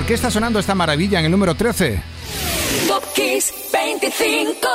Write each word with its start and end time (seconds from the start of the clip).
¿Por 0.00 0.06
qué 0.06 0.14
está 0.14 0.30
sonando 0.30 0.58
esta 0.58 0.74
maravilla 0.74 1.18
en 1.18 1.26
el 1.26 1.30
número 1.30 1.54
13? 1.54 2.00
Top 2.88 3.04
Kiss 3.14 3.52
25. 3.70 4.66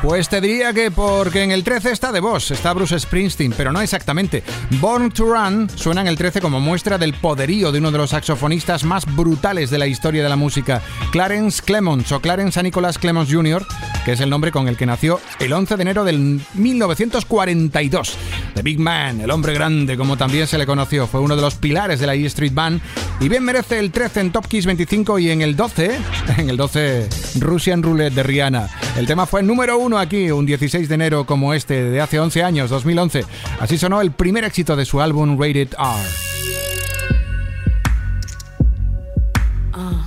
Pues 0.00 0.28
te 0.28 0.40
diría 0.40 0.72
que 0.72 0.92
porque 0.92 1.42
en 1.42 1.50
el 1.50 1.64
13 1.64 1.90
está 1.90 2.12
The 2.12 2.20
Boss, 2.20 2.52
está 2.52 2.72
Bruce 2.72 3.00
Springsteen, 3.00 3.52
pero 3.56 3.72
no 3.72 3.80
exactamente. 3.80 4.44
Born 4.78 5.10
to 5.10 5.24
Run 5.24 5.68
suena 5.74 6.02
en 6.02 6.06
el 6.06 6.16
13 6.16 6.40
como 6.40 6.60
muestra 6.60 6.98
del 6.98 7.14
poderío 7.14 7.72
de 7.72 7.80
uno 7.80 7.90
de 7.90 7.98
los 7.98 8.10
saxofonistas 8.10 8.84
más 8.84 9.12
brutales 9.16 9.70
de 9.70 9.78
la 9.78 9.88
historia 9.88 10.22
de 10.22 10.28
la 10.28 10.36
música, 10.36 10.82
Clarence 11.10 11.60
Clemons 11.60 12.12
o 12.12 12.20
Clarence 12.20 12.62
Nicholas 12.62 12.98
Clemons 12.98 13.32
Jr., 13.32 13.66
que 14.04 14.12
es 14.12 14.20
el 14.20 14.30
nombre 14.30 14.52
con 14.52 14.68
el 14.68 14.76
que 14.76 14.86
nació 14.86 15.20
el 15.40 15.52
11 15.52 15.74
de 15.74 15.82
enero 15.82 16.04
del 16.04 16.40
1942. 16.54 18.16
The 18.56 18.62
Big 18.62 18.78
Man, 18.78 19.20
el 19.20 19.30
hombre 19.30 19.52
grande, 19.52 19.98
como 19.98 20.16
también 20.16 20.46
se 20.46 20.56
le 20.56 20.64
conoció. 20.64 21.06
Fue 21.06 21.20
uno 21.20 21.36
de 21.36 21.42
los 21.42 21.56
pilares 21.56 22.00
de 22.00 22.06
la 22.06 22.14
E 22.14 22.24
Street 22.24 22.54
Band 22.54 22.80
y 23.20 23.28
bien 23.28 23.44
merece 23.44 23.78
el 23.78 23.92
13 23.92 24.20
en 24.20 24.32
Top 24.32 24.46
Kiss 24.48 24.64
25 24.64 25.18
y 25.18 25.30
en 25.30 25.42
el 25.42 25.54
12, 25.54 25.98
en 26.38 26.48
el 26.48 26.56
12, 26.56 27.06
Russian 27.38 27.82
Roulette 27.82 28.14
de 28.14 28.22
Rihanna. 28.22 28.68
El 28.96 29.06
tema 29.06 29.26
fue 29.26 29.42
número 29.42 29.78
uno 29.78 29.98
aquí, 29.98 30.30
un 30.30 30.46
16 30.46 30.88
de 30.88 30.94
enero 30.94 31.26
como 31.26 31.52
este, 31.52 31.84
de 31.84 32.00
hace 32.00 32.18
11 32.18 32.42
años, 32.42 32.70
2011. 32.70 33.26
Así 33.60 33.76
sonó 33.76 34.00
el 34.00 34.12
primer 34.12 34.44
éxito 34.44 34.74
de 34.74 34.86
su 34.86 35.02
álbum 35.02 35.38
Rated 35.38 35.74
R. 35.78 36.26
to 39.76 40.05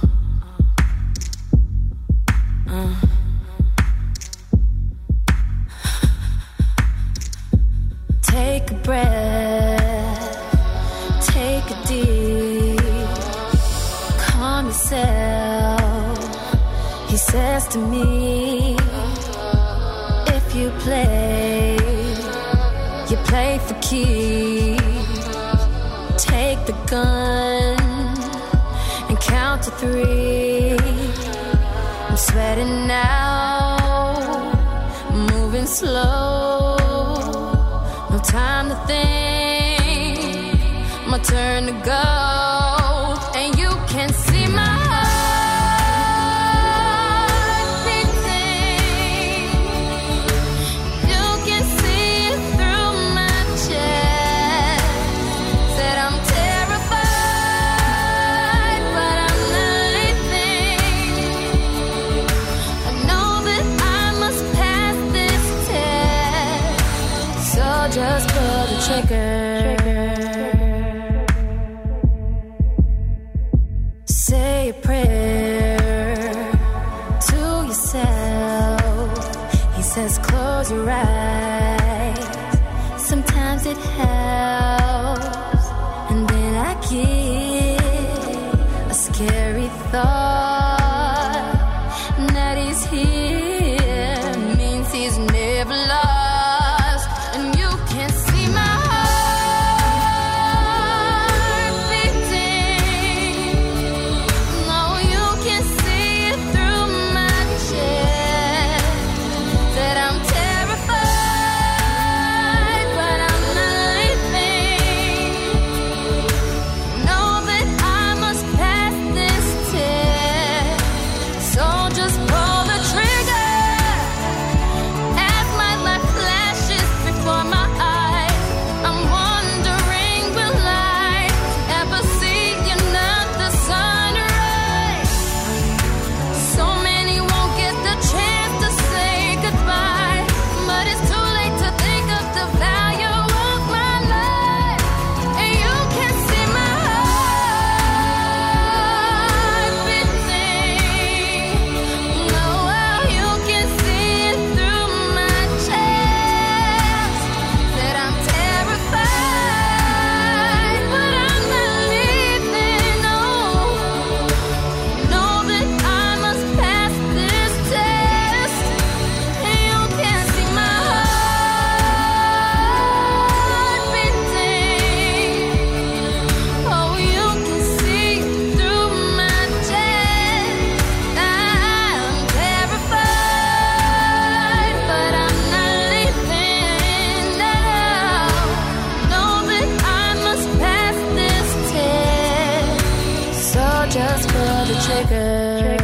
triggers. 195.10 195.79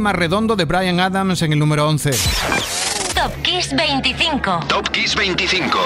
Tema 0.00 0.14
redondo 0.14 0.56
de 0.56 0.64
Brian 0.64 0.98
Adams 0.98 1.42
en 1.42 1.52
el 1.52 1.58
número 1.58 1.86
11. 1.86 2.12
Top 3.14 3.30
Kiss 3.42 3.76
25. 3.76 4.60
Top 4.66 4.88
Kiss 4.88 5.14
25. 5.14 5.78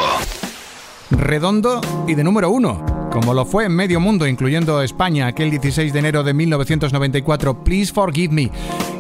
Redondo 1.11 1.81
y 2.07 2.15
de 2.15 2.23
número 2.23 2.49
1 2.51 2.95
como 3.15 3.33
lo 3.33 3.45
fue 3.45 3.67
en 3.67 3.77
medio 3.77 4.01
mundo, 4.01 4.27
incluyendo 4.27 4.83
España, 4.83 5.29
aquel 5.29 5.49
16 5.49 5.93
de 5.93 5.99
enero 6.01 6.25
de 6.25 6.35
1994, 6.35 7.63
Please 7.63 7.93
Forgive 7.93 8.35
Me. 8.35 8.51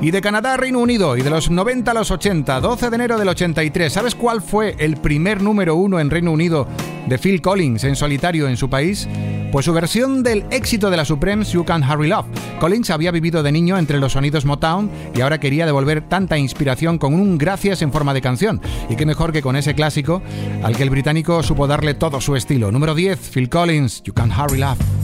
Y 0.01 0.13
de 0.13 0.21
Canadá 0.21 0.55
a 0.55 0.57
Reino 0.57 0.79
Unido, 0.79 1.17
y 1.17 1.23
de 1.23 1.31
los 1.31 1.51
90 1.51 1.91
a 1.91 1.95
los 1.95 2.13
80, 2.13 2.61
12 2.61 2.91
de 2.91 2.95
enero 2.95 3.19
del 3.19 3.29
83. 3.29 3.93
¿Sabes 3.93 4.15
cuál 4.15 4.41
fue 4.41 4.77
el 4.79 4.99
primer 4.99 5.43
número 5.43 5.75
uno 5.75 5.99
en 5.99 6.11
Reino 6.11 6.31
Unido 6.31 6.69
de 7.09 7.19
Phil 7.19 7.43
Collins 7.43 7.83
en 7.83 7.97
solitario 7.97 8.47
en 8.47 8.57
su 8.57 8.71
país? 8.71 9.09
Pues 9.55 9.67
su 9.67 9.73
versión 9.73 10.25
del 10.25 10.45
éxito 10.51 10.91
de 10.91 10.97
la 10.97 11.05
Supremes 11.05 11.53
You 11.53 11.65
Can 11.65 11.89
Hurry 11.89 12.09
Love. 12.09 12.27
Collins 12.59 12.91
había 12.91 13.13
vivido 13.13 13.45
de 13.45 13.53
niño 13.53 13.79
entre 13.79 14.01
los 14.01 14.15
sonidos 14.15 14.45
Motown 14.45 14.91
y 15.15 15.21
ahora 15.21 15.39
quería 15.39 15.65
devolver 15.65 16.09
tanta 16.09 16.37
inspiración 16.37 16.99
con 16.99 17.15
un 17.15 17.39
gracias 17.39 17.81
en 17.81 17.93
forma 17.93 18.13
de 18.15 18.21
canción. 18.21 18.61
Y 18.89 18.97
qué 18.97 19.07
mejor 19.07 19.33
que 19.33 19.43
con 19.43 19.55
ese 19.55 19.77
clásico 19.77 20.23
al 20.65 20.77
que 20.77 20.83
el 20.83 20.91
británico 20.91 21.41
supo 21.45 21.69
darle 21.69 21.95
todo 21.95 22.21
su 22.21 22.35
estilo. 22.35 22.73
Número 22.73 22.97
10, 22.97 23.31
Phil 23.33 23.49
Collins, 23.49 24.03
You 24.03 24.13
Can 24.13 24.33
Hurry 24.33 24.59
Love. 24.59 25.04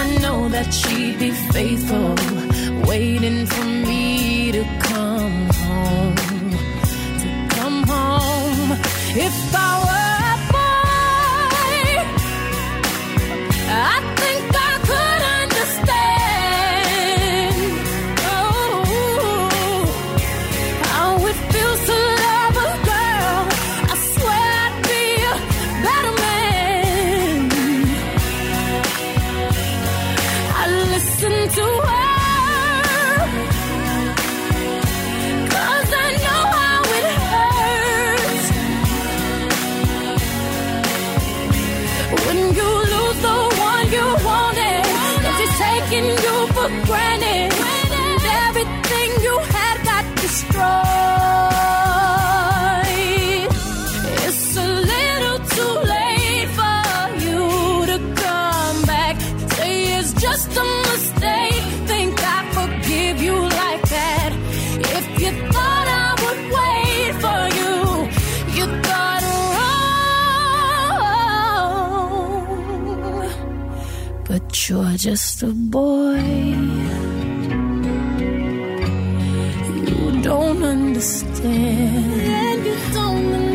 I 0.00 0.18
know 0.18 0.48
that 0.50 0.68
she'd 0.74 1.18
be 1.18 1.30
faithful, 1.56 2.14
waiting 2.86 3.46
for 3.46 3.64
me 3.64 4.52
to 4.52 4.62
come 4.88 5.55
for 46.80 46.86
granted, 46.86 47.52
everything 48.48 49.22
you 49.22 49.38
had 49.40 49.84
got 49.84 50.16
destroyed. 50.16 51.55
You're 74.68 74.96
just 74.96 75.42
a 75.44 75.46
boy. 75.46 76.18
You 79.86 80.22
don't 80.22 80.62
understand. 80.62 82.16
You 82.66 82.74
don't 82.92 83.16
understand. 83.16 83.45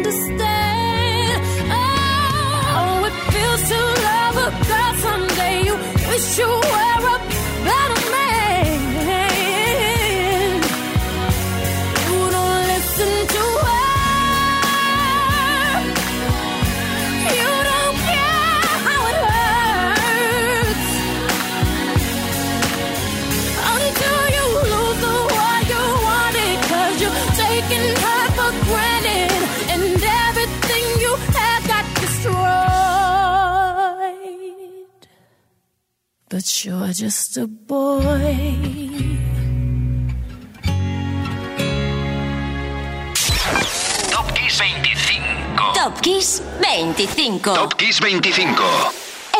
You're 36.65 36.93
just 36.93 37.37
a 37.37 37.47
boy. 37.47 38.57
Top 44.09 44.33
Kiss 44.35 44.57
25. 44.57 45.73
Top 45.73 46.01
Kiss 46.01 46.43
25. 46.61 47.41
Top 47.41 47.77
Kiss 47.77 47.99
25. 47.99 48.63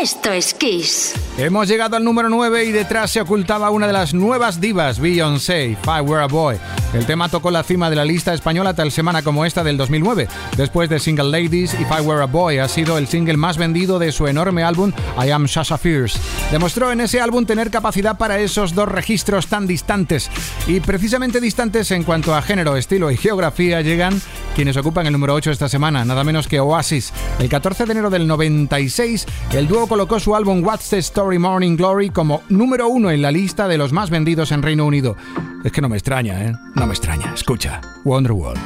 Esto 0.01 0.31
es 0.31 0.53
Kiss. 0.53 1.13
Hemos 1.37 1.67
llegado 1.67 1.95
al 1.95 2.03
número 2.03 2.29
9 2.29 2.65
y 2.65 2.71
detrás 2.71 3.11
se 3.11 3.21
ocultaba 3.21 3.69
una 3.69 3.87
de 3.87 3.93
las 3.93 4.13
nuevas 4.13 4.59
divas, 4.59 4.99
Beyoncé, 4.99 5.69
If 5.69 5.85
I 5.85 6.01
Were 6.01 6.23
a 6.23 6.27
Boy. 6.27 6.57
El 6.93 7.05
tema 7.05 7.29
tocó 7.29 7.51
la 7.51 7.63
cima 7.63 7.89
de 7.89 7.95
la 7.95 8.03
lista 8.03 8.33
española 8.33 8.73
tal 8.73 8.91
semana 8.91 9.21
como 9.21 9.45
esta 9.45 9.63
del 9.63 9.77
2009. 9.77 10.27
Después 10.57 10.89
de 10.89 10.99
Single 10.99 11.29
Ladies, 11.29 11.73
If 11.73 11.87
I 11.89 12.01
Were 12.01 12.21
a 12.21 12.25
Boy 12.25 12.57
ha 12.57 12.67
sido 12.67 12.97
el 12.97 13.07
single 13.07 13.37
más 13.37 13.57
vendido 13.57 13.97
de 13.97 14.11
su 14.11 14.27
enorme 14.27 14.63
álbum 14.63 14.91
I 15.17 15.29
Am 15.31 15.47
Sasha 15.47 15.77
Fierce. 15.77 16.19
Demostró 16.51 16.91
en 16.91 16.99
ese 16.99 17.21
álbum 17.21 17.45
tener 17.45 17.71
capacidad 17.71 18.17
para 18.17 18.39
esos 18.39 18.75
dos 18.75 18.89
registros 18.89 19.47
tan 19.47 19.67
distantes. 19.67 20.29
Y 20.67 20.81
precisamente 20.81 21.39
distantes 21.39 21.91
en 21.91 22.03
cuanto 22.03 22.35
a 22.35 22.41
género, 22.41 22.75
estilo 22.75 23.09
y 23.09 23.15
geografía 23.15 23.81
llegan 23.81 24.21
quienes 24.55 24.75
ocupan 24.75 25.05
el 25.07 25.13
número 25.13 25.33
8 25.33 25.51
esta 25.51 25.69
semana, 25.69 26.03
nada 26.03 26.25
menos 26.25 26.49
que 26.49 26.59
Oasis. 26.59 27.13
El 27.39 27.47
14 27.47 27.85
de 27.85 27.91
enero 27.93 28.09
del 28.09 28.27
96, 28.27 29.25
el 29.53 29.67
dúo 29.67 29.87
colocó 29.87 30.19
su 30.19 30.35
álbum 30.35 30.61
What's 30.61 30.89
the 30.89 30.97
Story 30.97 31.39
Morning 31.39 31.77
Glory 31.77 32.09
como 32.09 32.43
número 32.49 32.89
uno 32.89 33.11
en 33.11 33.21
la 33.21 33.31
lista 33.31 33.69
de 33.69 33.77
los 33.77 33.93
más 33.93 34.09
vendidos 34.09 34.51
en 34.51 34.61
Reino 34.61 34.85
Unido. 34.85 35.15
Es 35.63 35.71
que 35.71 35.81
no 35.81 35.89
me 35.89 35.97
extraña, 35.97 36.43
¿eh? 36.43 36.55
No 36.81 36.87
me 36.87 36.95
extraña. 36.95 37.31
Escucha, 37.35 37.79
Wonderwall. 38.03 38.57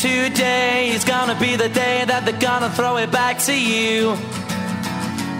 Today 0.00 0.88
is 0.88 1.04
gonna 1.04 1.38
be 1.38 1.56
the 1.56 1.68
day 1.68 2.06
that 2.06 2.22
they're 2.24 2.40
gonna 2.40 2.70
throw 2.70 2.96
it 2.96 3.12
back 3.12 3.38
to 3.40 3.52
you. 3.54 4.16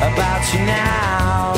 About 0.00 0.54
you 0.54 0.60
now. 0.60 1.49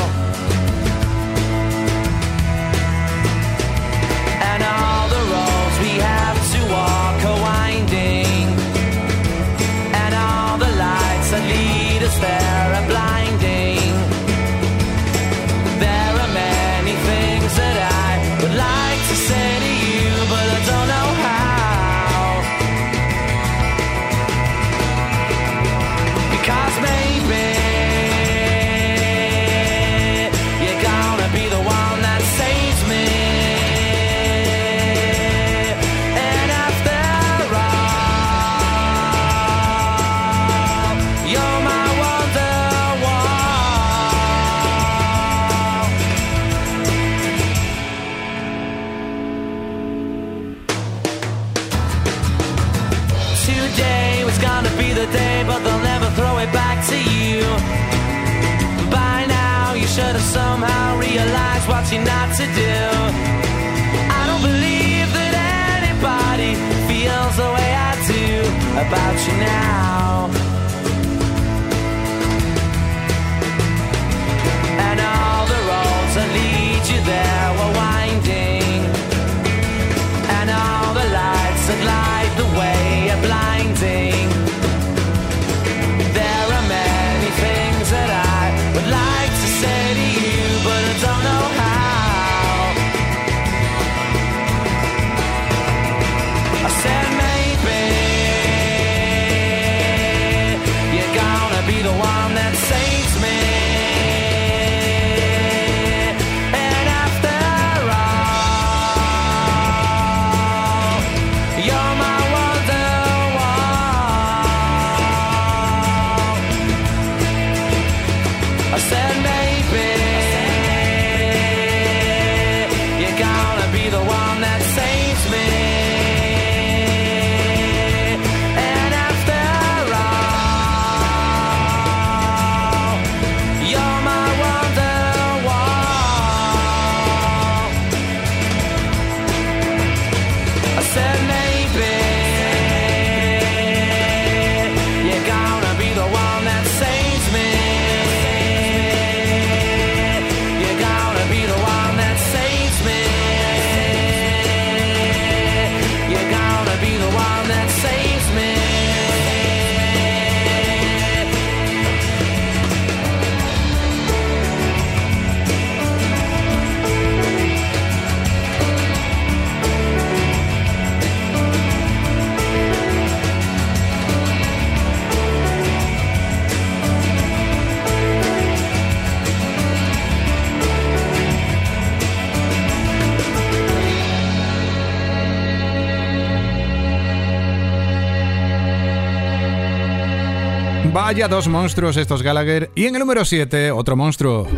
Vaya 191.13 191.27
dos 191.27 191.47
monstruos 191.47 191.95
estos 191.97 192.23
Gallagher. 192.23 192.71
Y 192.73 192.87
en 192.87 192.95
el 192.95 192.99
número 192.99 193.23
7, 193.23 193.69
otro 193.69 193.95
monstruo. 193.95 194.45
Top 194.45 194.51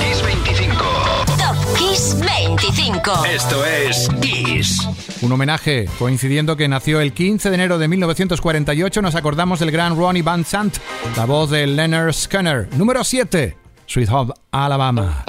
Kiss 0.00 0.20
25. 0.24 0.84
Top 1.38 1.78
Kiss 1.78 2.16
25. 2.18 3.24
Esto 3.26 3.64
es 3.64 4.08
Kiss. 4.20 4.88
Un 5.22 5.30
homenaje, 5.30 5.88
coincidiendo 6.00 6.56
que 6.56 6.66
nació 6.66 7.00
el 7.00 7.12
15 7.12 7.50
de 7.50 7.54
enero 7.54 7.78
de 7.78 7.86
1948, 7.86 9.00
nos 9.02 9.14
acordamos 9.14 9.60
del 9.60 9.70
gran 9.70 9.96
Ronnie 9.96 10.22
Van 10.22 10.44
Sant, 10.44 10.78
la 11.16 11.26
voz 11.26 11.50
de 11.50 11.64
Leonard 11.64 12.12
Skinner. 12.12 12.68
Número 12.74 13.04
7, 13.04 13.56
Sweet 13.86 14.10
Home, 14.10 14.32
Alabama. 14.50 15.22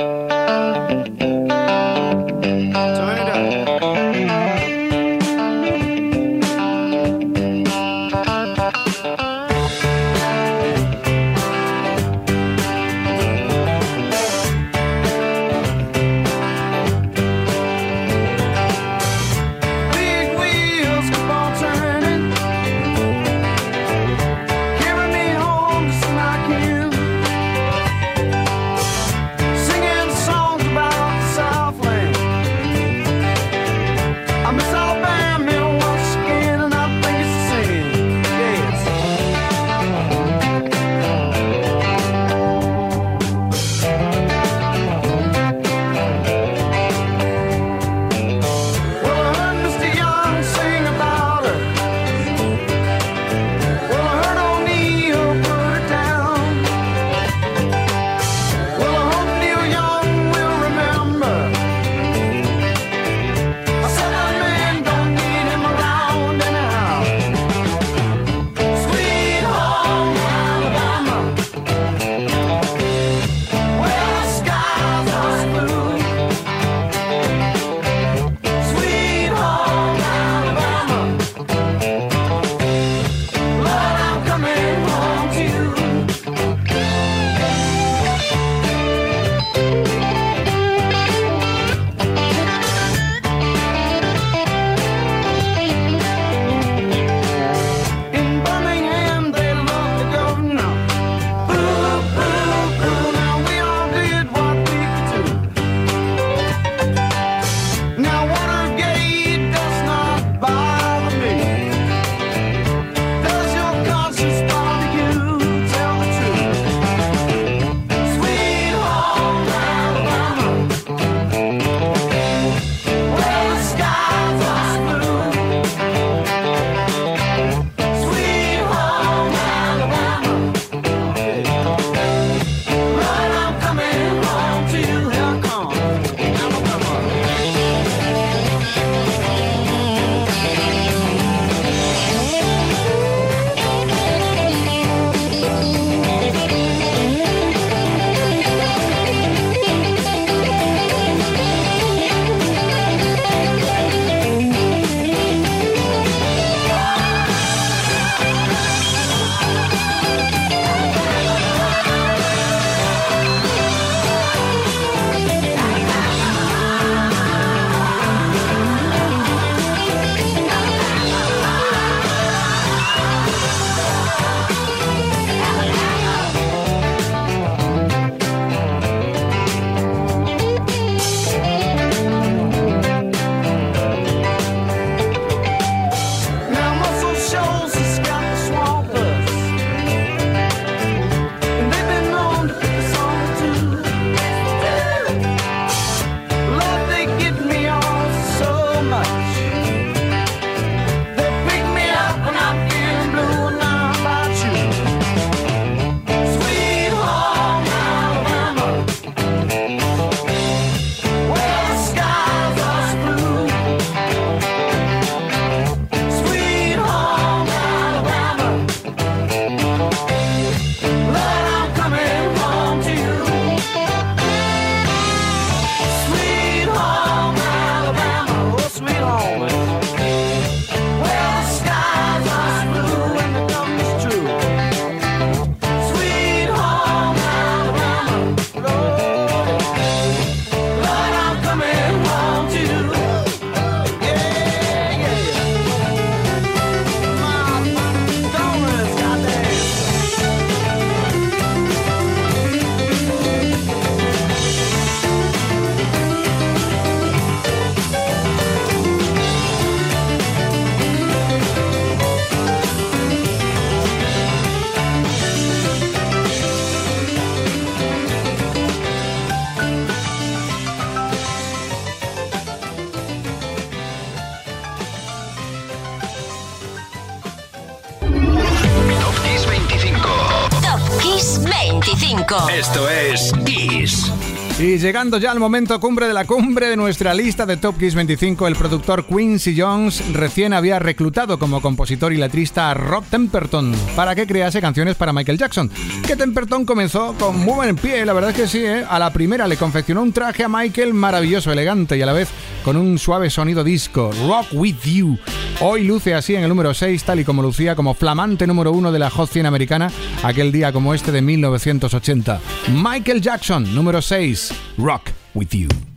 Y 284.77 284.79
llegando 284.79 285.17
ya 285.17 285.31
al 285.31 285.39
momento 285.39 285.79
cumbre 285.79 286.07
de 286.07 286.13
la 286.13 286.25
cumbre 286.25 286.69
de 286.69 286.77
nuestra 286.77 287.11
lista 287.11 287.47
de 287.47 287.57
Top 287.57 287.79
Kiss 287.79 287.95
25, 287.95 288.47
el 288.47 288.55
productor 288.55 289.07
Quincy 289.07 289.59
Jones 289.59 290.13
recién 290.13 290.53
había 290.53 290.77
reclutado 290.77 291.39
como 291.39 291.63
compositor 291.63 292.13
y 292.13 292.17
letrista 292.17 292.69
a 292.69 292.75
Rob 292.75 293.03
Temperton 293.09 293.73
para 293.95 294.13
que 294.13 294.27
crease 294.27 294.61
canciones 294.61 294.95
para 294.95 295.13
Michael 295.13 295.39
Jackson. 295.39 295.71
Que 296.05 296.15
Temperton 296.15 296.63
comenzó 296.63 297.15
con 297.17 297.39
muy 297.39 297.55
buen 297.55 297.75
pie, 297.75 298.05
la 298.05 298.13
verdad 298.13 298.29
es 298.29 298.35
que 298.35 298.47
sí, 298.47 298.63
¿eh? 298.63 298.85
a 298.87 298.99
la 298.99 299.11
primera 299.11 299.47
le 299.47 299.57
confeccionó 299.57 300.03
un 300.03 300.13
traje 300.13 300.43
a 300.43 300.47
Michael 300.47 300.93
maravilloso, 300.93 301.51
elegante 301.51 301.97
y 301.97 302.03
a 302.03 302.05
la 302.05 302.13
vez 302.13 302.29
con 302.67 302.75
un 302.75 302.99
suave 302.99 303.29
sonido 303.29 303.63
disco, 303.63 304.11
Rock 304.27 304.47
With 304.51 304.81
You. 304.83 305.17
Hoy 305.61 305.85
luce 305.85 306.13
así 306.13 306.35
en 306.35 306.43
el 306.43 306.49
número 306.49 306.73
6, 306.73 307.01
tal 307.01 307.21
y 307.21 307.23
como 307.23 307.41
lucía 307.41 307.77
como 307.77 307.93
flamante 307.93 308.45
número 308.45 308.73
1 308.73 308.91
de 308.91 308.99
la 308.99 309.09
Hot 309.09 309.29
100 309.29 309.45
americana 309.45 309.89
aquel 310.21 310.51
día 310.51 310.73
como 310.73 310.93
este 310.93 311.13
de 311.13 311.21
1980. 311.21 312.41
Michael 312.73 313.21
Jackson, 313.21 313.73
número 313.73 314.01
6. 314.01 314.53
Rock 314.79 315.11
with 315.33 315.47
you. 315.51 315.96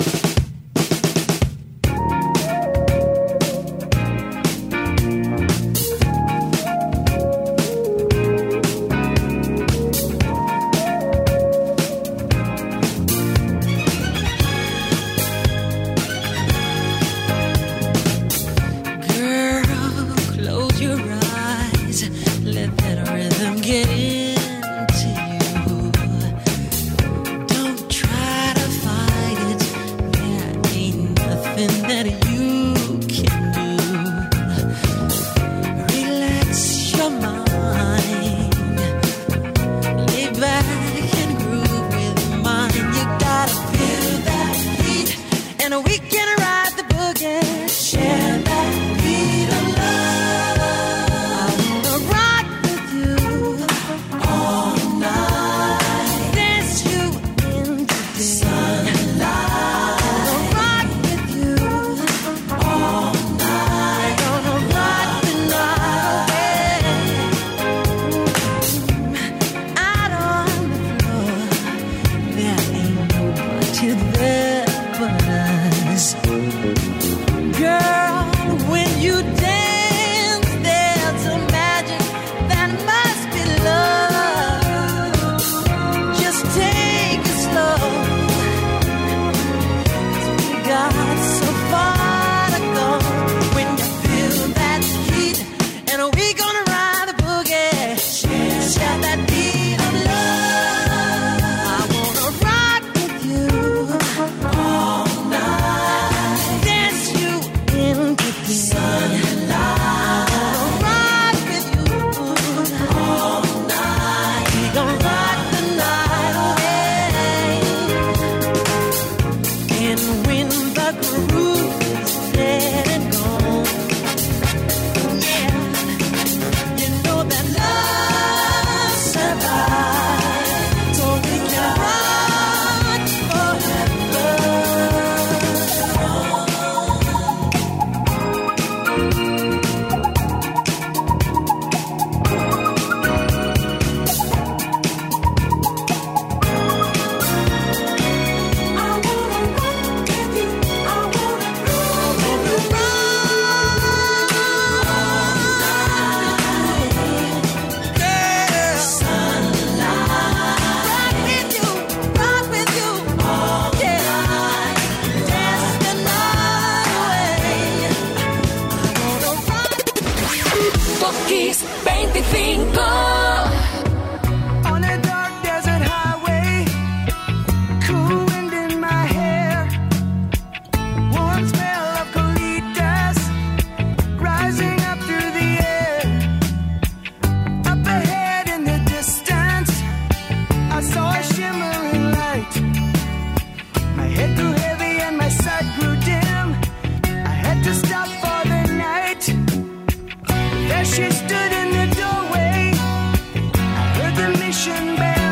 vibration 204.51 204.97
band. 204.97 205.30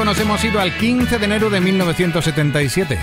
25 0.00 0.04
nos 0.04 0.18
hemos 0.20 0.44
ido 0.44 0.60
al 0.60 0.76
15 0.76 1.18
de 1.18 1.24
enero 1.24 1.50
de 1.50 1.60
1977. 1.60 2.98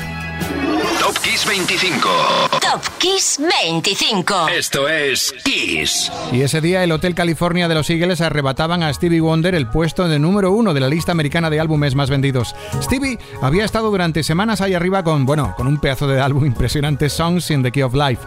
Top 1.00 1.18
Kiss 1.20 1.46
25. 1.46 2.47
Top 2.78 2.98
Kiss 3.00 3.40
25. 3.40 4.50
Esto 4.50 4.88
es 4.88 5.34
Kiss. 5.44 6.12
Y 6.32 6.42
ese 6.42 6.62
día 6.62 6.84
el 6.84 6.92
Hotel 6.92 7.16
California 7.16 7.68
de 7.68 7.74
los 7.74 7.90
Eagles 7.90 8.22
arrebataban 8.22 8.84
a 8.84 8.94
Stevie 8.94 9.20
Wonder 9.20 9.56
el 9.56 9.68
puesto 9.68 10.08
de 10.08 10.20
número 10.20 10.52
uno 10.52 10.76
de 10.76 10.80
la 10.80 10.88
lista 10.88 11.12
americana 11.12 11.50
de 11.50 11.60
álbumes 11.60 11.96
más 11.96 12.12
vendidos. 12.12 12.56
Stevie 12.80 13.18
había 13.42 13.66
estado 13.66 13.90
durante 13.90 14.22
semanas 14.22 14.62
ahí 14.62 14.76
arriba 14.76 15.04
con, 15.04 15.26
bueno, 15.26 15.56
con 15.58 15.66
un 15.66 15.80
pedazo 15.80 16.08
de 16.08 16.22
álbum 16.22 16.46
impresionante, 16.46 17.10
Songs 17.10 17.50
in 17.50 17.64
the 17.64 17.72
Key 17.72 17.82
of 17.82 17.96
Life. 17.96 18.22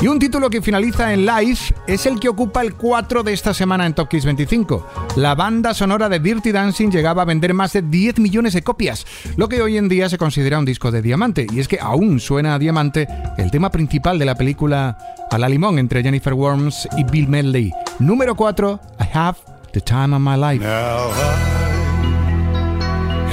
Y 0.00 0.06
un 0.06 0.20
título 0.20 0.48
que 0.48 0.62
finaliza 0.62 1.12
en 1.12 1.26
Life 1.26 1.74
es 1.88 2.06
el 2.06 2.20
que 2.20 2.28
ocupa 2.28 2.62
el 2.62 2.74
4 2.74 3.24
de 3.24 3.32
esta 3.32 3.52
semana 3.52 3.84
en 3.84 3.94
Top 3.94 4.08
Kiss 4.08 4.24
25. 4.24 4.86
La 5.16 5.34
banda 5.34 5.74
sonora 5.74 6.08
de 6.08 6.20
Dirty 6.20 6.52
Dancing 6.52 6.90
llegaba 6.90 7.22
a 7.22 7.24
vender 7.24 7.52
más 7.52 7.72
de 7.72 7.82
10 7.82 8.20
millones 8.20 8.52
de 8.52 8.62
copias, 8.62 9.04
lo 9.36 9.48
que 9.48 9.60
hoy 9.60 9.76
en 9.76 9.88
día 9.88 10.08
se 10.08 10.18
considera 10.18 10.60
un 10.60 10.64
disco 10.64 10.92
de 10.92 11.02
diamante. 11.02 11.48
Y 11.52 11.58
es 11.58 11.66
que 11.66 11.80
aún 11.80 12.20
suena 12.20 12.54
a 12.54 12.60
diamante 12.60 13.08
el 13.38 13.50
tema 13.50 13.72
principal 13.88 14.18
de 14.18 14.26
la 14.26 14.34
película 14.34 14.98
A 15.30 15.38
la 15.38 15.48
Limón 15.48 15.78
entre 15.78 16.02
Jennifer 16.02 16.34
Worms 16.34 16.86
y 16.98 17.04
Bill 17.04 17.26
Medley. 17.26 17.72
Número 17.98 18.34
4, 18.34 18.78
I 19.00 19.04
Have 19.14 19.38
the 19.72 19.80
Time 19.80 20.14
of 20.14 20.20
My 20.20 20.36
Life. 20.36 20.62
Now 20.62 21.08
I 21.10 21.32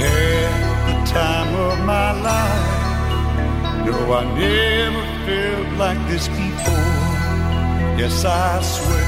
had 0.00 0.86
the 0.88 1.12
time 1.12 1.54
of 1.54 1.78
my 1.80 2.12
life. 2.22 2.72
No, 3.84 4.14
I 4.14 4.24
never 4.34 5.04
felt 5.26 5.78
like 5.78 6.00
this 6.08 6.26
before. 6.28 6.72
Yes, 7.98 8.24
I 8.24 8.62
swear 8.62 9.04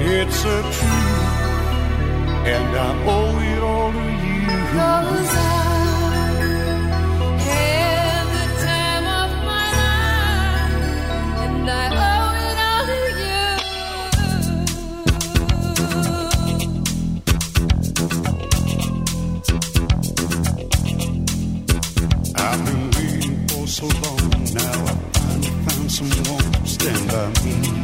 it's 0.00 0.44
a 0.44 0.62
truth, 0.62 1.30
and 2.44 2.76
I 2.76 2.90
owe 3.06 3.38
it 3.38 3.62
all 3.62 3.92
to 3.92 3.98
you. 3.98 4.48
Cause 4.72 5.36
I 5.36 5.83
so 23.74 23.86
long. 23.86 24.30
Now 24.54 24.84
I 24.84 24.94
finally 25.14 25.50
found 25.66 25.90
someone 25.90 26.52
to 26.52 26.66
stand 26.66 27.10
by 27.10 27.26
me. 27.44 27.83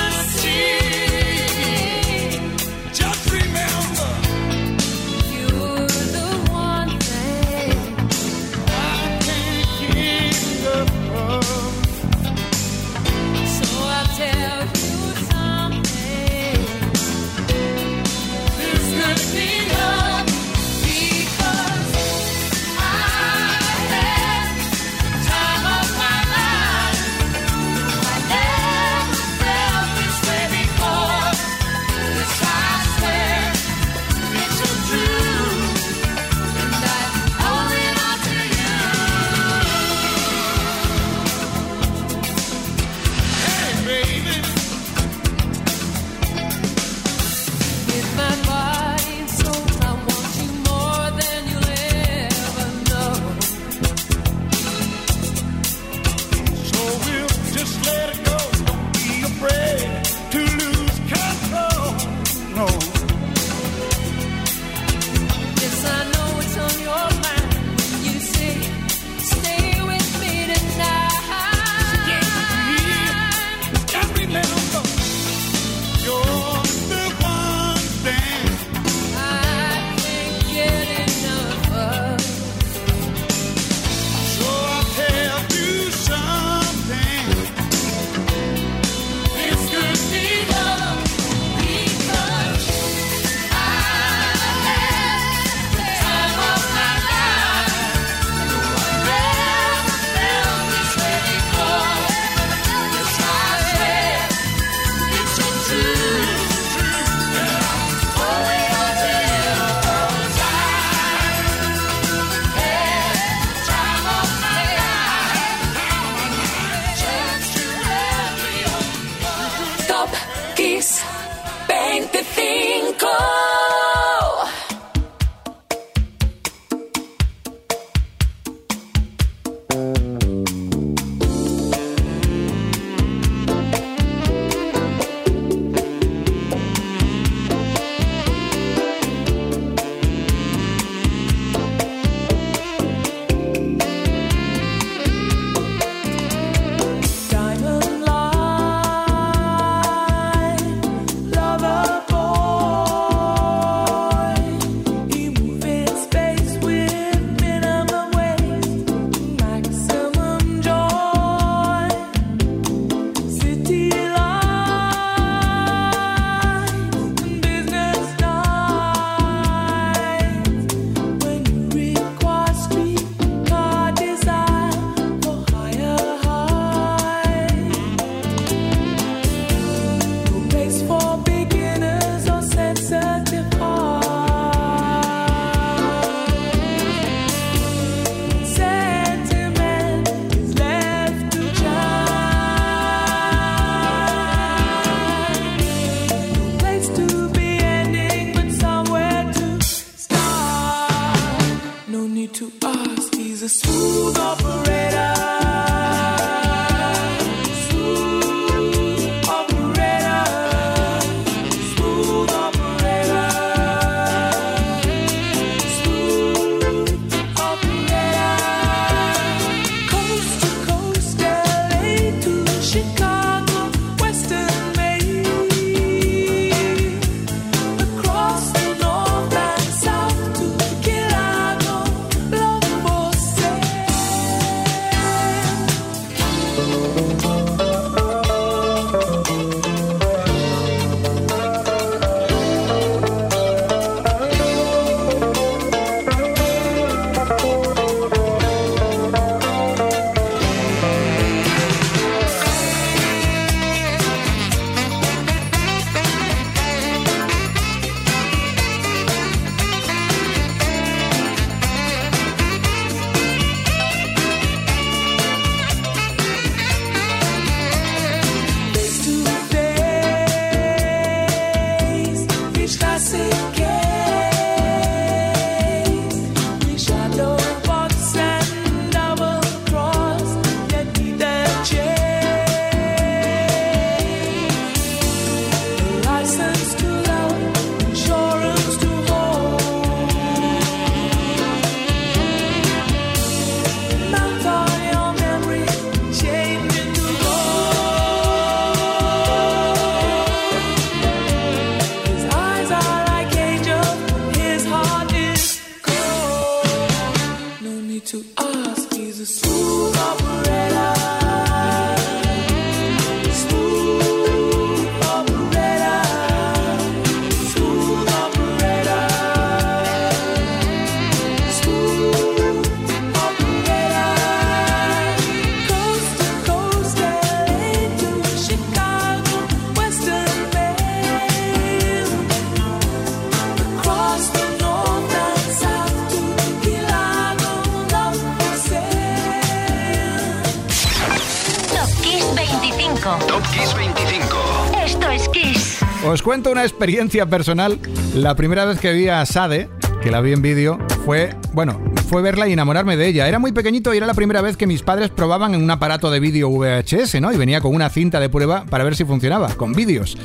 Os 346.21 346.25
cuento 346.25 346.51
una 346.51 346.61
experiencia 346.61 347.25
personal. 347.25 347.79
La 348.13 348.35
primera 348.35 348.63
vez 348.65 348.79
que 348.79 348.93
vi 348.93 349.07
a 349.07 349.25
Sade, 349.25 349.71
que 350.03 350.11
la 350.11 350.21
vi 350.21 350.33
en 350.33 350.43
vídeo, 350.43 350.77
fue, 351.03 351.35
bueno, 351.51 351.81
fue 352.09 352.21
verla 352.21 352.47
y 352.47 352.53
enamorarme 352.53 352.95
de 352.95 353.07
ella. 353.07 353.27
Era 353.27 353.39
muy 353.39 353.53
pequeñito 353.53 353.91
y 353.91 353.97
era 353.97 354.05
la 354.05 354.13
primera 354.13 354.39
vez 354.39 354.55
que 354.55 354.67
mis 354.67 354.83
padres 354.83 355.09
probaban 355.09 355.55
en 355.55 355.63
un 355.63 355.71
aparato 355.71 356.11
de 356.11 356.19
vídeo 356.19 356.47
VHS, 356.51 357.19
¿no? 357.21 357.33
Y 357.33 357.37
venía 357.37 357.59
con 357.59 357.73
una 357.73 357.89
cinta 357.89 358.19
de 358.19 358.29
prueba 358.29 358.65
para 358.69 358.83
ver 358.83 358.95
si 358.95 359.03
funcionaba, 359.03 359.55
con 359.55 359.73
vídeos. 359.73 360.15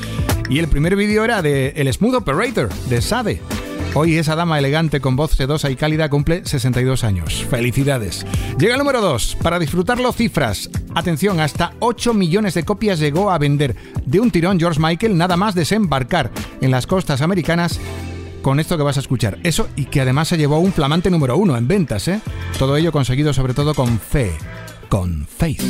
Y 0.50 0.58
el 0.58 0.68
primer 0.68 0.96
vídeo 0.96 1.24
era 1.24 1.40
de 1.40 1.68
El 1.76 1.90
Smooth 1.90 2.16
Operator, 2.16 2.68
de 2.90 3.00
Sade. 3.00 3.40
Hoy 3.98 4.18
esa 4.18 4.36
dama 4.36 4.58
elegante 4.58 5.00
con 5.00 5.16
voz 5.16 5.30
sedosa 5.30 5.70
y 5.70 5.76
cálida 5.76 6.10
cumple 6.10 6.44
62 6.44 7.02
años. 7.02 7.46
Felicidades. 7.48 8.26
Llega 8.58 8.74
el 8.74 8.78
número 8.78 9.00
2. 9.00 9.38
Para 9.42 9.58
disfrutarlo, 9.58 10.12
cifras. 10.12 10.68
Atención, 10.94 11.40
hasta 11.40 11.72
8 11.78 12.12
millones 12.12 12.52
de 12.52 12.62
copias 12.62 12.98
llegó 12.98 13.30
a 13.30 13.38
vender 13.38 13.74
de 14.04 14.20
un 14.20 14.30
tirón 14.30 14.60
George 14.60 14.78
Michael 14.78 15.16
nada 15.16 15.38
más 15.38 15.54
desembarcar 15.54 16.30
en 16.60 16.72
las 16.72 16.86
costas 16.86 17.22
americanas 17.22 17.80
con 18.42 18.60
esto 18.60 18.76
que 18.76 18.82
vas 18.82 18.98
a 18.98 19.00
escuchar. 19.00 19.38
Eso 19.44 19.66
y 19.76 19.86
que 19.86 20.02
además 20.02 20.28
se 20.28 20.36
llevó 20.36 20.58
un 20.58 20.74
flamante 20.74 21.10
número 21.10 21.38
1 21.38 21.56
en 21.56 21.66
ventas, 21.66 22.06
¿eh? 22.08 22.20
Todo 22.58 22.76
ello 22.76 22.92
conseguido 22.92 23.32
sobre 23.32 23.54
todo 23.54 23.72
con 23.72 23.98
fe, 23.98 24.30
con 24.90 25.26
faith. 25.26 25.62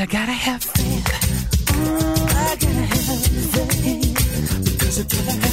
I 0.00 0.06
gotta 0.06 0.32
have 0.32 0.64
faith. 0.64 1.08
I 1.68 2.56
gotta 2.58 2.68
have 2.68 3.20
faith. 3.52 4.64
Because 4.64 4.98
I 4.98 5.02
gotta 5.02 5.32
have 5.32 5.49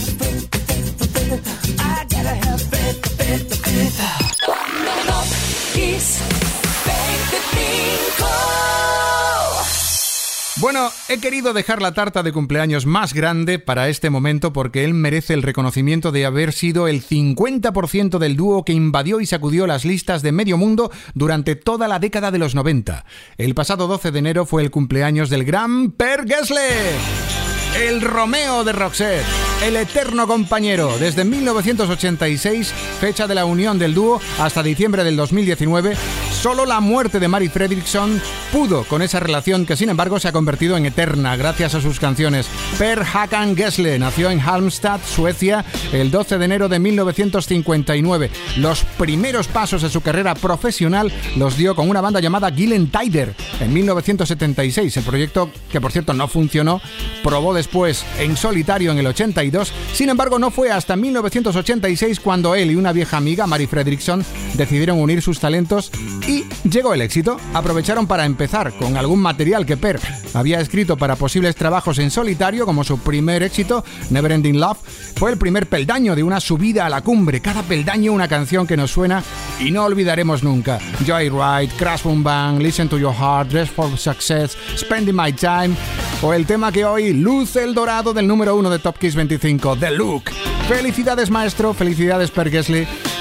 he 11.10 11.20
querido 11.20 11.54
dejar 11.54 11.82
la 11.82 11.94
tarta 11.94 12.22
de 12.22 12.34
cumpleaños 12.34 12.86
más 12.86 13.14
grande 13.14 13.60
para 13.60 13.88
este 13.88 14.10
momento 14.10 14.52
porque 14.52 14.84
él 14.84 14.94
merece 14.94 15.34
el 15.34 15.44
reconocimiento 15.44 16.12
de 16.12 16.26
haber 16.26 16.52
sido 16.52 16.88
el 16.88 17.02
50% 17.02 18.18
del 18.18 18.36
dúo 18.36 18.66
que 18.66 18.74
invadió 18.74 19.22
y 19.22 19.26
sacudió 19.26 19.68
las 19.68 19.86
listas 19.86 20.22
de 20.22 20.32
medio 20.32 20.58
mundo 20.58 20.92
durante 21.14 21.56
toda 21.56 21.88
la 21.88 22.00
década 22.00 22.32
de 22.32 22.40
los 22.40 22.56
90. 22.56 23.06
El 23.38 23.56
pasado 23.56 23.88
12 23.88 24.12
de 24.12 24.20
enero 24.20 24.46
fue 24.46 24.64
el 24.64 24.72
cumpleaños 24.72 25.30
del 25.30 25.46
gran 25.46 25.92
Per 25.92 26.28
Gessle. 26.28 27.57
El 27.76 28.02
Romeo 28.02 28.64
de 28.64 28.72
Roxette, 28.72 29.24
el 29.64 29.76
eterno 29.76 30.28
compañero, 30.28 30.98
desde 31.00 31.24
1986, 31.24 32.74
fecha 33.00 33.28
de 33.28 33.36
la 33.36 33.46
unión 33.46 33.78
del 33.78 33.94
dúo, 33.94 34.20
hasta 34.40 34.64
diciembre 34.64 35.04
del 35.04 35.16
2019, 35.16 35.96
solo 36.32 36.66
la 36.66 36.80
muerte 36.80 37.20
de 37.20 37.28
Mary 37.28 37.50
Fredriksson 37.50 38.22
pudo 38.52 38.84
con 38.86 39.02
esa 39.02 39.20
relación 39.20 39.66
que 39.66 39.76
sin 39.76 39.90
embargo 39.90 40.20
se 40.20 40.28
ha 40.28 40.32
convertido 40.32 40.78
en 40.78 40.86
eterna 40.86 41.36
gracias 41.36 41.76
a 41.76 41.82
sus 41.82 42.00
canciones. 42.00 42.48
Per 42.78 43.02
Hakan 43.02 43.56
Gessle 43.56 44.00
nació 44.00 44.30
en 44.30 44.40
Halmstad, 44.40 45.00
Suecia, 45.06 45.66
el 45.92 46.10
12 46.10 46.38
de 46.38 46.46
enero 46.46 46.70
de 46.70 46.80
1959. 46.80 48.32
Los 48.58 48.84
primeros 48.98 49.48
pasos 49.48 49.82
de 49.82 49.90
su 49.90 50.02
carrera 50.02 50.34
profesional 50.36 51.12
los 51.36 51.58
dio 51.58 51.76
con 51.76 51.90
una 51.90 52.02
banda 52.02 52.20
llamada 52.20 52.52
Gillen 52.52 52.90
Tider 52.90 53.36
en 53.60 53.74
1976. 53.74 54.98
El 54.98 55.04
proyecto, 55.04 55.52
que 55.72 55.82
por 55.82 55.92
cierto 55.92 56.14
no 56.14 56.28
funcionó, 56.28 56.82
probó 57.24 57.54
después 57.58 58.06
en 58.20 58.38
solitario 58.38 58.92
en 58.92 59.00
el 59.00 59.08
82. 59.08 59.74
Sin 59.94 60.10
embargo, 60.10 60.40
no 60.40 60.52
fue 60.52 60.72
hasta 60.72 60.96
1986 60.96 62.20
cuando 62.20 62.56
él 62.56 62.72
y 62.72 62.76
una 62.76 62.94
vieja 62.94 63.18
amiga, 63.18 63.48
Mary 63.48 63.68
Fredriksson, 63.68 64.24
decidieron 64.54 65.00
unir 65.00 65.22
sus 65.22 65.40
talentos 65.40 65.92
y 66.28 66.46
llegó 66.70 66.94
el 66.94 67.02
éxito. 67.02 67.38
Aprovecharon 67.54 68.08
para 68.08 68.26
empezar 68.26 68.74
con 68.74 68.96
algún 68.96 69.20
material 69.20 69.66
que 69.66 69.76
Per 69.76 70.00
había 70.34 70.60
escrito 70.60 70.98
para 70.98 71.16
posibles 71.16 71.56
trabajos 71.56 71.98
en 72.00 72.12
solitario, 72.12 72.66
como 72.66 72.84
su 72.84 73.00
primer 73.00 73.44
éxito, 73.44 73.84
Neverending 74.10 74.60
Love. 74.60 74.78
Fue 75.16 75.32
el 75.32 75.38
primer 75.38 75.68
peldaño 75.68 76.16
de 76.16 76.24
una 76.24 76.40
subida 76.40 76.86
a 76.86 76.90
la 76.90 77.02
cumbre. 77.02 77.42
Cada 77.42 77.64
peldaño 77.64 78.14
una 78.14 78.28
canción 78.28 78.68
que 78.68 78.78
nos 78.78 78.92
suena 78.92 79.24
y 79.60 79.72
no 79.72 79.84
olvidaremos 79.84 80.44
nunca. 80.44 80.80
Joyride, 81.06 81.74
Crash 81.78 82.04
Boom 82.04 82.24
Bang, 82.24 82.62
Listen 82.62 82.88
to 82.88 83.00
Your 83.00 83.14
Heart, 83.14 83.50
Dress 83.50 83.70
for 83.70 83.98
Success, 83.98 84.56
Spending 84.76 85.16
My 85.16 85.34
Time 85.34 85.76
o 86.22 86.34
el 86.34 86.46
tema 86.46 86.72
que 86.72 86.86
hoy 86.86 87.14
luce 87.14 87.64
el 87.64 87.74
dorado 87.74 88.14
del 88.14 88.28
número 88.28 88.56
uno 88.56 88.70
de 88.70 88.80
Top 88.80 88.98
Kiss 88.98 89.16
25, 89.16 89.78
The 89.78 89.92
Look. 89.92 90.32
Felicidades 90.68 91.30
maestro, 91.30 91.74
felicidades 91.74 92.32
Per. 92.32 92.48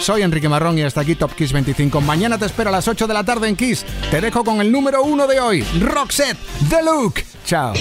Soy 0.01 0.23
Enrique 0.23 0.49
Marrón 0.49 0.79
y 0.79 0.83
hasta 0.83 1.03
aquí 1.03 1.15
Top 1.15 1.35
Kiss 1.35 1.53
25. 1.53 2.01
Mañana 2.01 2.39
te 2.39 2.47
espero 2.47 2.71
a 2.71 2.73
las 2.73 2.89
8 2.89 3.07
de 3.07 3.15
la 3.15 3.25
tarde 3.25 3.49
en 3.49 3.57
Kiss. 3.57 3.85
Te 4.11 4.21
dejo 4.21 4.45
con 4.45 4.61
el 4.61 4.73
número 4.73 5.03
uno 5.03 5.27
de 5.27 5.41
hoy, 5.41 5.65
Roxette, 5.81 6.39
The 6.69 6.83
Look. 6.83 7.15
Chao. 7.45 7.75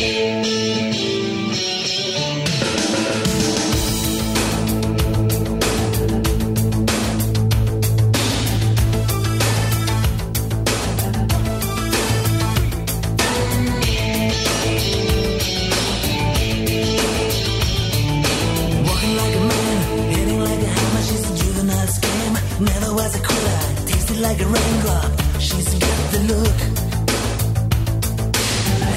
Like 24.28 24.42
a 24.42 24.48
raindrop. 24.58 25.12
She's 25.40 25.70
got 25.86 26.00
the 26.14 26.20
look. 26.32 26.60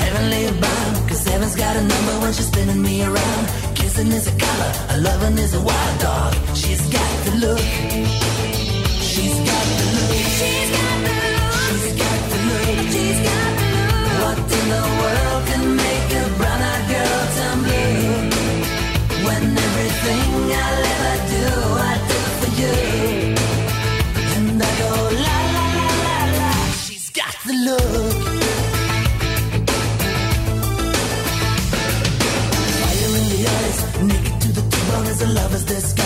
Heavenly 0.05 0.43
bound, 0.65 0.95
cause 1.09 1.23
heaven's 1.31 1.57
got 1.65 1.75
a 1.77 1.83
number 1.93 2.15
when 2.23 2.33
she's 2.33 2.49
spinning 2.53 2.83
me 2.89 3.03
around. 3.03 3.45
Kissing 3.79 4.11
is 4.19 4.27
a 4.33 4.35
color, 4.45 4.73
a 4.95 4.97
loving 5.09 5.37
is 5.45 5.53
a 5.61 5.63
wild 5.69 5.97
dog. 6.01 6.33
She's 6.61 6.83
got 6.97 7.13
the 7.27 7.33
look. 7.45 7.67
She's 9.11 9.37
got 9.51 9.67
the 9.79 9.87
look. 9.97 10.17
She's 10.39 10.69
got 10.79 10.97
the 11.05 11.13
look. 11.21 11.53
She's 11.67 11.93
got 12.03 12.21
the 12.33 12.39
look. 12.49 12.79
She's 12.95 13.21
got 13.29 13.51
the 13.61 13.69
look. 13.77 14.17
What 14.23 14.39
in 14.59 14.65
the 14.75 14.85
world 15.01 15.43
can 15.51 15.65
make 15.85 16.09
a 16.21 16.25
brown-eyed 16.39 16.85
girl 16.93 17.21
turn 17.37 17.59
blue? 17.67 18.01
When 19.27 19.45
everything 19.67 20.31
I'll 20.65 20.85
ever 20.95 21.17
do, 21.35 21.47
I 21.91 21.95
do 22.11 22.19
for 22.41 22.51
you. 22.61 23.08
Look. 27.69 28.13
Fire 32.81 33.15
in 33.19 33.27
the 33.33 33.41
eyes, 33.57 33.79
naked 34.03 34.41
to 34.43 34.49
the 34.53 34.63
bone 34.63 35.07
as 35.07 35.23
a 35.23 35.27
lover's 35.27 35.65
disguise. 35.65 35.98